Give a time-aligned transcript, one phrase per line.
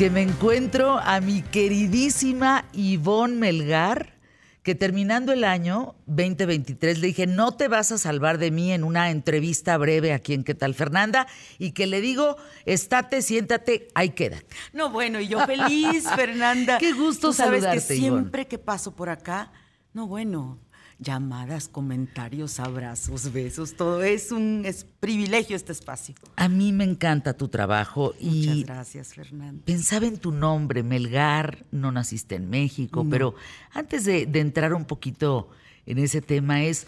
[0.00, 4.14] que me encuentro a mi queridísima Ivonne Melgar,
[4.62, 8.82] que terminando el año 2023 le dije, no te vas a salvar de mí en
[8.82, 11.26] una entrevista breve aquí en ¿Qué tal, Fernanda?
[11.58, 14.38] Y que le digo, estate, siéntate, ahí queda.
[14.72, 16.78] No, bueno, y yo feliz, Fernanda.
[16.78, 19.52] Qué gusto Tú sabes saludarte, que siempre que paso por acá,
[19.92, 20.60] no, bueno,
[21.00, 26.14] llamadas, comentarios, abrazos, besos, todo es un es privilegio este espacio.
[26.36, 29.62] A mí me encanta tu trabajo Muchas y gracias, Fernanda.
[29.64, 33.34] pensaba en tu nombre, Melgar, no naciste en México, pero
[33.72, 35.48] antes de, de entrar un poquito
[35.86, 36.86] en ese tema es,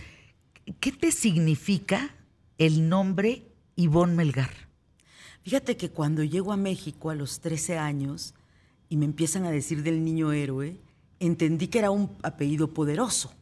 [0.79, 2.15] ¿qué te significa
[2.59, 4.51] el nombre Ivonne Melgar?
[5.43, 8.35] Fíjate que cuando llego a México a los 13 años
[8.88, 10.77] y me empiezan a decir del niño héroe,
[11.19, 13.33] entendí que era un apellido poderoso,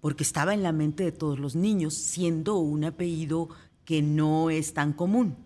[0.00, 3.48] porque estaba en la mente de todos los niños, siendo un apellido
[3.84, 5.36] que no es tan común.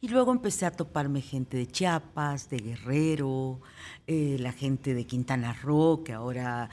[0.00, 3.60] Y luego empecé a toparme gente de Chiapas, de Guerrero,
[4.06, 6.68] eh, la gente de Quintana Roo, que ahora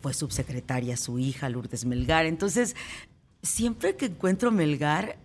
[0.00, 2.26] fue subsecretaria su hija, Lourdes Melgar.
[2.26, 2.74] Entonces,
[3.42, 5.18] siempre que encuentro Melgar,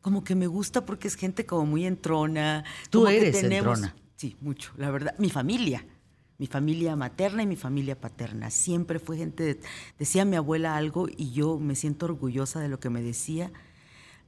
[0.00, 2.64] como que me gusta porque es gente como muy entrona.
[2.90, 3.94] Tú eres entrona.
[4.16, 5.14] Sí, mucho, la verdad.
[5.18, 5.84] Mi familia,
[6.38, 8.50] mi familia materna y mi familia paterna.
[8.50, 9.60] Siempre fue gente, de-
[9.98, 13.50] decía mi abuela algo y yo me siento orgullosa de lo que me decía.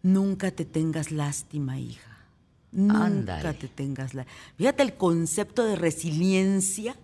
[0.03, 2.19] Nunca te tengas lástima, hija.
[2.71, 4.27] Nunca te tengas la.
[4.57, 6.97] Fíjate el concepto de resiliencia.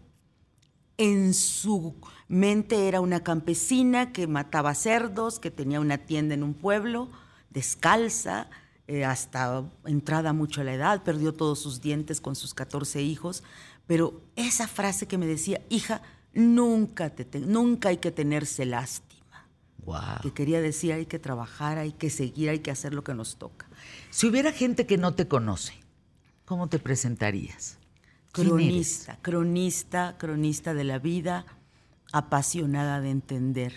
[0.96, 1.94] En su
[2.28, 7.10] mente era una campesina que mataba cerdos, que tenía una tienda en un pueblo,
[7.50, 8.48] descalza,
[8.86, 13.42] eh, hasta entrada mucho a la edad, perdió todos sus dientes con sus 14 hijos.
[13.86, 19.48] Pero esa frase que me decía, hija, nunca, te te- nunca hay que tenerse lástima.
[19.84, 20.20] Wow.
[20.22, 23.36] Que quería decir, hay que trabajar, hay que seguir, hay que hacer lo que nos
[23.36, 23.68] toca.
[24.10, 25.74] Si hubiera gente que no te conoce,
[26.46, 27.78] ¿cómo te presentarías?
[28.32, 31.44] Cronista, cronista, cronista de la vida,
[32.12, 33.72] apasionada de entender,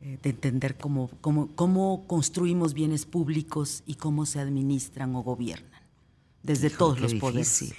[0.00, 5.82] eh, de entender cómo, cómo, cómo construimos bienes públicos y cómo se administran o gobiernan.
[6.42, 7.74] Desde todos los poderes.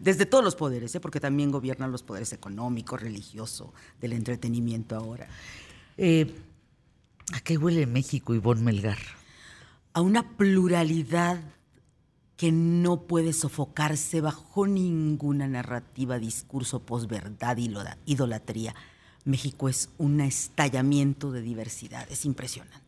[0.00, 1.00] Desde todos los poderes, ¿eh?
[1.00, 5.28] porque también gobiernan los poderes económicos, religioso, del entretenimiento ahora.
[5.96, 6.32] Eh,
[7.32, 8.98] ¿A qué huele México, Ivonne Melgar?
[9.94, 11.40] a una pluralidad
[12.36, 17.58] que no puede sofocarse bajo ninguna narrativa, discurso, posverdad,
[18.06, 18.74] idolatría.
[19.24, 22.80] México es un estallamiento de diversidad, es impresionante.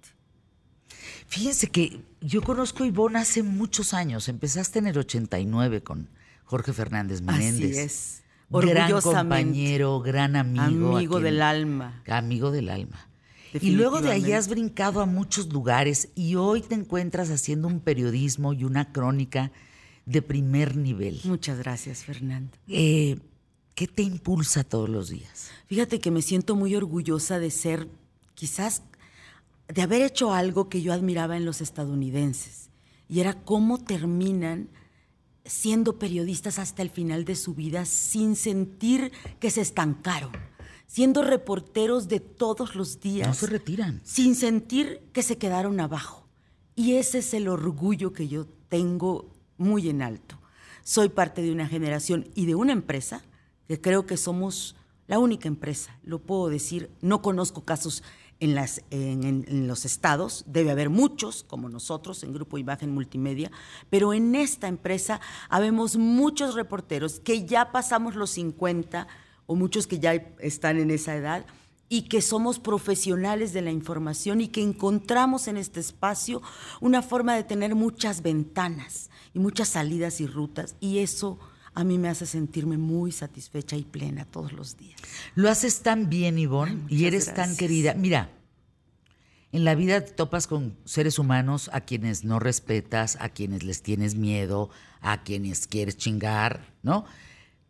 [1.28, 4.28] Fíjense que yo conozco a Ivonne hace muchos años.
[4.28, 6.08] Empezaste en el 89 con
[6.44, 7.70] Jorge Fernández Menéndez.
[7.70, 8.20] Así es.
[8.50, 10.96] Gran compañero, gran amigo.
[10.96, 12.02] Amigo quien- del alma.
[12.06, 13.08] Amigo del alma.
[13.60, 17.78] Y luego de ahí has brincado a muchos lugares y hoy te encuentras haciendo un
[17.80, 19.52] periodismo y una crónica
[20.06, 21.20] de primer nivel.
[21.24, 22.50] Muchas gracias, Fernanda.
[22.68, 23.16] Eh,
[23.76, 25.50] ¿Qué te impulsa todos los días?
[25.66, 27.88] Fíjate que me siento muy orgullosa de ser,
[28.34, 28.82] quizás,
[29.68, 32.68] de haber hecho algo que yo admiraba en los estadounidenses.
[33.08, 34.68] Y era cómo terminan
[35.44, 40.32] siendo periodistas hasta el final de su vida sin sentir que se estancaron.
[40.86, 43.28] Siendo reporteros de todos los días.
[43.28, 44.00] No se retiran.
[44.04, 46.28] Sin sentir que se quedaron abajo.
[46.76, 50.38] Y ese es el orgullo que yo tengo muy en alto.
[50.82, 53.22] Soy parte de una generación y de una empresa
[53.66, 54.76] que creo que somos
[55.06, 58.02] la única empresa, lo puedo decir, no conozco casos
[58.40, 62.92] en, las, en, en- en los estados, debe haber muchos como nosotros en Grupo Imagen
[62.92, 63.50] Multimedia,
[63.90, 69.06] pero en esta empresa habemos muchos reporteros que ya pasamos los 50
[69.46, 71.46] o muchos que ya están en esa edad
[71.88, 76.40] y que somos profesionales de la información y que encontramos en este espacio
[76.80, 81.38] una forma de tener muchas ventanas y muchas salidas y rutas y eso
[81.74, 85.00] a mí me hace sentirme muy satisfecha y plena todos los días.
[85.34, 87.94] Lo haces tan bien, Ivonne, Ay, y eres tan querida.
[87.94, 88.30] Mira,
[89.52, 93.82] en la vida te topas con seres humanos a quienes no respetas, a quienes les
[93.82, 94.70] tienes miedo,
[95.00, 97.04] a quienes quieres chingar, ¿no?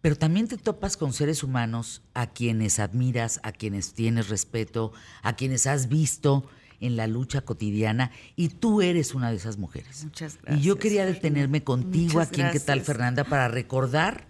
[0.01, 4.93] Pero también te topas con seres humanos a quienes admiras, a quienes tienes respeto,
[5.23, 6.47] a quienes has visto
[6.87, 10.05] en la lucha cotidiana y tú eres una de esas mujeres.
[10.05, 12.87] Muchas Y yo gracias, quería detenerme contigo Muchas aquí en ¿Qué tal, gracias.
[12.87, 13.25] Fernanda?
[13.25, 14.27] Para recordar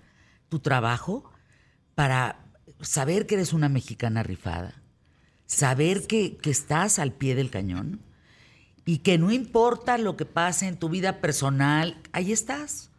[0.48, 1.30] tu trabajo,
[1.94, 2.46] para
[2.80, 4.82] saber que eres una mexicana rifada,
[5.46, 8.00] saber que, que estás al pie del cañón
[8.84, 12.90] y que no importa lo que pase en tu vida personal, ahí estás,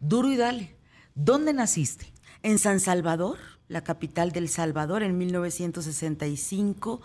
[0.00, 0.76] duro y dale.
[1.14, 2.12] ¿Dónde naciste?
[2.42, 3.38] En San Salvador,
[3.68, 7.00] la capital del Salvador, en 1965,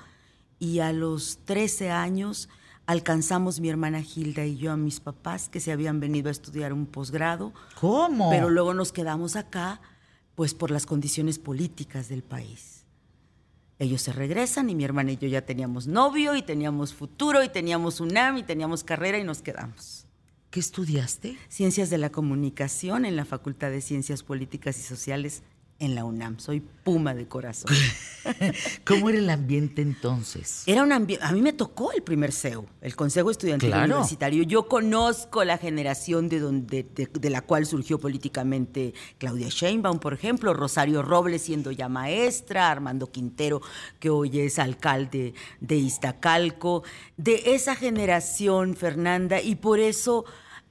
[0.61, 2.47] y a los 13 años
[2.85, 6.71] alcanzamos mi hermana Gilda y yo a mis papás que se habían venido a estudiar
[6.71, 7.51] un posgrado.
[7.79, 8.29] ¿Cómo?
[8.29, 9.81] Pero luego nos quedamos acá
[10.35, 12.85] pues por las condiciones políticas del país.
[13.79, 17.49] Ellos se regresan y mi hermana y yo ya teníamos novio y teníamos futuro y
[17.49, 20.05] teníamos UNAM y teníamos carrera y nos quedamos.
[20.51, 21.39] ¿Qué estudiaste?
[21.49, 25.41] Ciencias de la Comunicación en la Facultad de Ciencias Políticas y Sociales
[25.81, 26.37] en la UNAM.
[26.39, 27.71] Soy puma de corazón.
[28.85, 30.63] ¿Cómo era el ambiente entonces?
[30.67, 31.25] Era un ambiente.
[31.25, 34.43] A mí me tocó el primer CEU, el Consejo Estudiantil Universitario.
[34.43, 40.53] Yo conozco la generación de, donde, de, la cual surgió políticamente Claudia Sheinbaum, por ejemplo,
[40.53, 43.61] Rosario Robles siendo ya maestra, Armando Quintero,
[43.99, 46.83] que hoy es alcalde de Iztacalco.
[47.17, 50.25] De esa generación, Fernanda, y por eso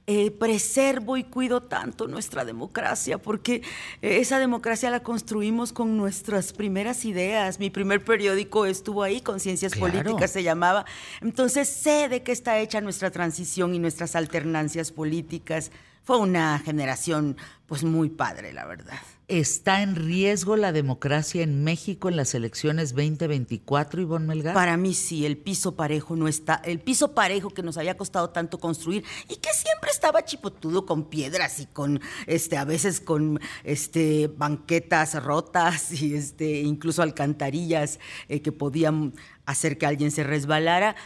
[0.07, 3.61] eh, preservo y cuido tanto nuestra democracia, porque
[4.01, 7.59] eh, esa democracia la construimos con nuestras primeras ideas.
[7.59, 10.85] Mi primer periódico estuvo ahí, Conciencias Políticas se llamaba.
[11.21, 15.71] Entonces sé de qué está hecha nuestra transición y nuestras alternancias políticas.
[16.03, 17.37] Fue una generación
[17.67, 18.99] pues muy padre, la verdad.
[19.31, 24.53] ¿Está en riesgo la democracia en México en las elecciones 2024, Ivonne Melgar?
[24.53, 28.31] Para mí sí, el piso parejo no está, el piso parejo que nos había costado
[28.31, 33.39] tanto construir y que siempre estaba chipotudo con piedras y con, este, a veces con,
[33.63, 39.13] este, banquetas rotas y, este, incluso alcantarillas eh, que podían
[39.45, 40.97] hacer que alguien se resbalara,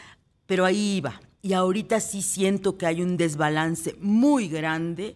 [0.47, 1.21] pero ahí iba.
[1.43, 5.15] Y ahorita sí siento que hay un desbalance muy grande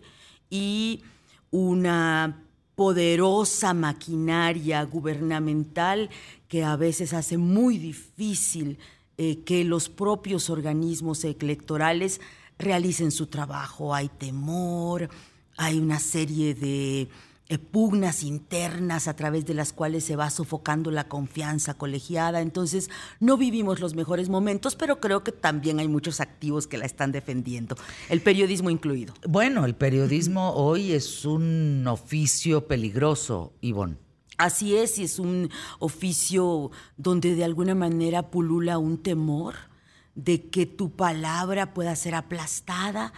[0.51, 1.01] y
[1.49, 2.45] una
[2.79, 6.09] poderosa maquinaria gubernamental
[6.47, 8.79] que a veces hace muy difícil
[9.17, 12.21] eh, que los propios organismos electorales
[12.57, 13.93] realicen su trabajo.
[13.93, 15.09] Hay temor,
[15.57, 17.09] hay una serie de
[17.57, 22.41] pugnas internas a través de las cuales se va sofocando la confianza colegiada.
[22.41, 26.85] Entonces, no vivimos los mejores momentos, pero creo que también hay muchos activos que la
[26.85, 27.75] están defendiendo,
[28.09, 29.15] el periodismo incluido.
[29.27, 33.97] Bueno, el periodismo hoy es un oficio peligroso, Ivonne.
[34.37, 35.49] Así es, y es un
[35.79, 39.55] oficio donde de alguna manera pulula un temor
[40.15, 43.11] de que tu palabra pueda ser aplastada,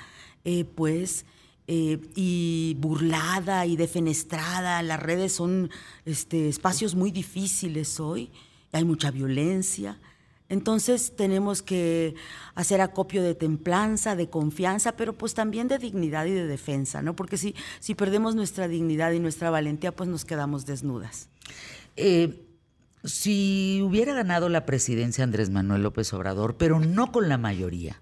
[0.45, 1.25] eh, pues
[1.67, 4.81] eh, y burlada y defenestrada.
[4.81, 5.69] Las redes son
[6.05, 8.31] este, espacios muy difíciles hoy,
[8.71, 9.99] hay mucha violencia.
[10.49, 12.15] Entonces tenemos que
[12.55, 17.15] hacer acopio de templanza, de confianza, pero pues también de dignidad y de defensa, ¿no?
[17.15, 21.29] Porque si, si perdemos nuestra dignidad y nuestra valentía, pues nos quedamos desnudas.
[21.95, 22.45] Eh,
[23.05, 28.01] si hubiera ganado la presidencia Andrés Manuel López Obrador, pero no con la mayoría,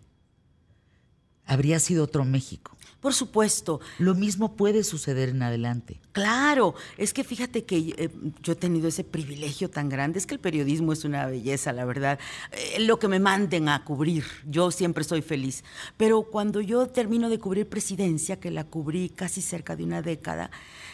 [1.49, 2.77] habría sido otro México.
[3.01, 3.79] Por supuesto.
[3.97, 6.01] Lo mismo puede suceder en adelante.
[6.11, 8.09] Claro, es que fíjate que eh,
[8.43, 11.85] yo he tenido ese privilegio tan grande, es que el periodismo es una belleza, la
[11.85, 12.19] verdad.
[12.51, 15.63] Eh, lo que me manden a cubrir, yo siempre soy feliz.
[15.95, 20.51] Pero cuando yo termino de cubrir presidencia, que la cubrí casi cerca de una década,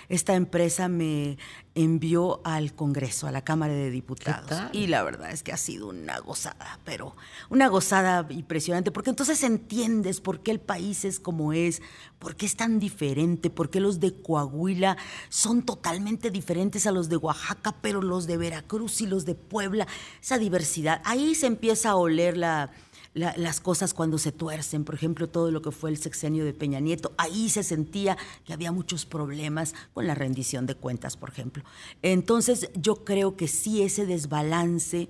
[0.07, 1.39] esta empresa me
[1.75, 4.69] envió al Congreso, a la Cámara de Diputados.
[4.71, 7.15] Y la verdad es que ha sido una gozada, pero
[7.49, 11.81] una gozada impresionante, porque entonces entiendes por qué el país es como es,
[12.17, 14.95] por qué es tan diferente, por qué los de Coahuila
[15.27, 19.85] son totalmente diferentes a los de Oaxaca, pero los de Veracruz y los de Puebla,
[20.21, 21.01] esa diversidad.
[21.03, 22.71] Ahí se empieza a oler la
[23.15, 26.81] las cosas cuando se tuercen, por ejemplo, todo lo que fue el sexenio de Peña
[26.81, 31.63] Nieto, ahí se sentía que había muchos problemas con la rendición de cuentas, por ejemplo.
[32.01, 35.07] Entonces, yo creo que sí ese desbalance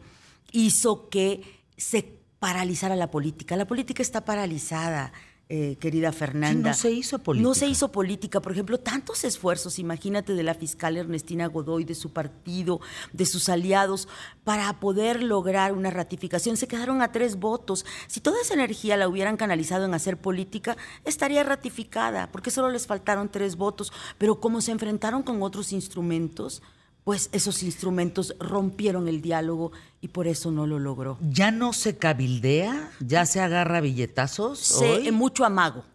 [0.52, 1.42] hizo que
[1.78, 3.58] se paralizara la política.
[3.58, 5.12] La política está paralizada.
[5.48, 6.72] Eh, querida Fernanda.
[6.72, 7.48] no se hizo política.
[7.48, 8.42] No se hizo política.
[8.42, 12.82] Por ejemplo, tantos esfuerzos, imagínate, de la fiscal Ernestina Godoy, de su partido,
[13.14, 14.08] de sus aliados,
[14.44, 16.58] para poder lograr una ratificación.
[16.58, 17.86] Se quedaron a tres votos.
[18.08, 22.88] Si toda esa energía la hubieran canalizado en hacer política, estaría ratificada, porque solo les
[22.88, 23.94] faltaron tres votos.
[24.18, 26.64] Pero como se enfrentaron con otros instrumentos,
[27.06, 29.72] pues esos instrumentos rompieron el diálogo
[30.02, 31.18] y por eso no lo logró.
[31.22, 32.92] ¿Ya no se cabildea?
[33.00, 34.60] ¿Ya se agarra billetazos?
[34.60, 35.86] Se, mucho amago,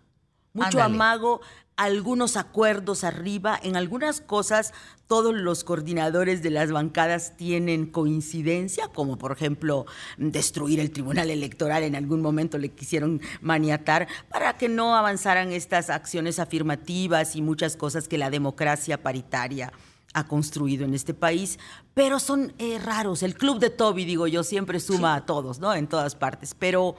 [0.52, 1.40] mucho amago,
[1.74, 4.72] algunos acuerdos arriba, en algunas cosas
[5.08, 9.86] todos los coordinadores de las bancadas tienen coincidencia, como por ejemplo
[10.16, 15.90] destruir el Tribunal Electoral, en algún momento le quisieron maniatar para que no avanzaran estas
[15.90, 19.72] acciones afirmativas y muchas cosas que la democracia paritaria
[20.12, 21.58] ha construido en este país,
[21.94, 23.22] pero son eh, raros.
[23.22, 25.72] El club de Toby, digo yo, siempre suma a todos, ¿no?
[25.74, 26.96] En todas partes, pero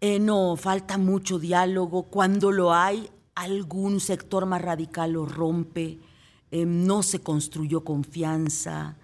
[0.00, 2.04] eh, no, falta mucho diálogo.
[2.04, 5.98] Cuando lo hay, algún sector más radical lo rompe,
[6.50, 8.96] eh, no se construyó confianza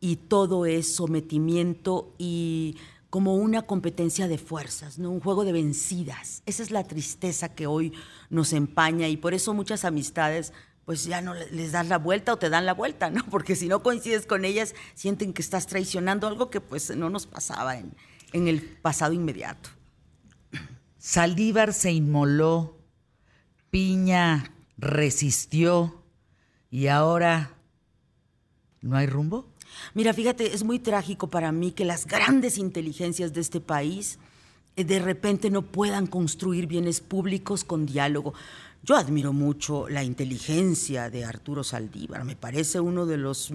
[0.00, 2.76] y todo es sometimiento y
[3.10, 5.10] como una competencia de fuerzas, ¿no?
[5.10, 6.42] un juego de vencidas.
[6.46, 7.92] Esa es la tristeza que hoy
[8.28, 10.52] nos empaña y por eso muchas amistades
[10.86, 13.22] pues ya no les das la vuelta o te dan la vuelta, ¿no?
[13.30, 17.26] Porque si no coincides con ellas, sienten que estás traicionando algo que pues no nos
[17.26, 17.92] pasaba en,
[18.32, 19.68] en el pasado inmediato.
[20.96, 22.78] Saldívar se inmoló,
[23.70, 26.02] Piña resistió
[26.70, 27.50] y ahora
[28.80, 29.52] no hay rumbo.
[29.94, 34.18] Mira, fíjate, es muy trágico para mí que las grandes inteligencias de este país
[34.84, 38.34] de repente no puedan construir bienes públicos con diálogo.
[38.86, 43.50] Yo admiro mucho la inteligencia de Arturo Saldívar, me parece uno de los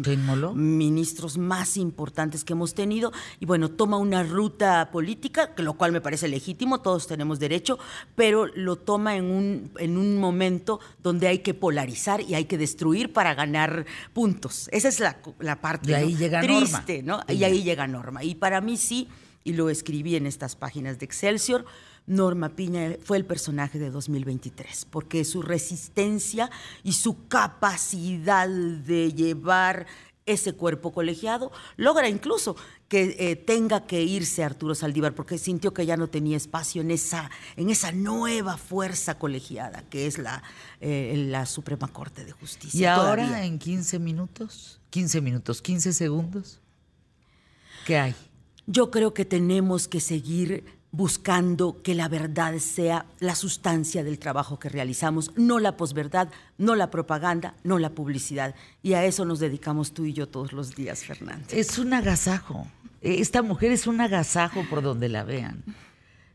[0.55, 5.93] ministros más importantes que hemos tenido y bueno, toma una ruta política, que lo cual
[5.93, 7.79] me parece legítimo, todos tenemos derecho,
[8.13, 12.57] pero lo toma en un, en un momento donde hay que polarizar y hay que
[12.57, 14.67] destruir para ganar puntos.
[14.73, 17.21] Esa es la, parte ahí llega triste, ¿no?
[17.29, 18.21] Y ahí llega Norma.
[18.21, 19.07] Y para mí sí,
[19.43, 21.65] y lo escribí en estas páginas de Excelsior,
[22.07, 26.49] Norma Piña fue el personaje de 2023, porque su resistencia
[26.83, 29.87] y su capacidad de llevar
[30.25, 32.55] ese cuerpo colegiado logra incluso
[32.87, 36.91] que eh, tenga que irse Arturo Saldívar porque sintió que ya no tenía espacio en
[36.91, 40.43] esa, en esa nueva fuerza colegiada que es la,
[40.79, 42.79] eh, la Suprema Corte de Justicia.
[42.79, 44.79] ¿Y ahora en 15 minutos?
[44.91, 46.59] 15 minutos, 15 segundos.
[47.85, 48.15] ¿Qué hay?
[48.71, 50.63] Yo creo que tenemos que seguir
[50.93, 56.75] buscando que la verdad sea la sustancia del trabajo que realizamos, no la posverdad, no
[56.75, 58.55] la propaganda, no la publicidad.
[58.81, 61.47] Y a eso nos dedicamos tú y yo todos los días, Fernando.
[61.51, 62.65] Es un agasajo.
[63.01, 65.65] Esta mujer es un agasajo por donde la vean.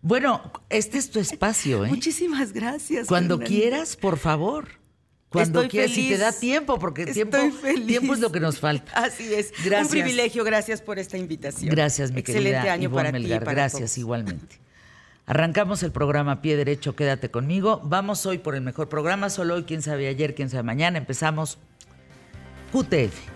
[0.02, 1.88] Bueno, este es tu espacio, ¿eh?
[1.88, 3.06] Muchísimas gracias.
[3.06, 4.68] Cuando quieras, por favor.
[5.36, 7.36] Cuando quieras, si te da tiempo, porque tiempo,
[7.86, 8.92] tiempo es lo que nos falta.
[8.92, 9.52] Así es.
[9.64, 9.82] Gracias.
[9.82, 11.70] Un privilegio, gracias por esta invitación.
[11.70, 13.44] Gracias, mi Excelente querida año para Melgar.
[13.44, 14.58] gracias, igualmente.
[15.26, 17.80] Arrancamos el programa Pie Derecho, quédate conmigo.
[17.84, 20.98] Vamos hoy por el mejor programa, solo hoy, quién sabe ayer, quién sabe mañana.
[20.98, 21.58] Empezamos
[22.72, 23.35] QTF.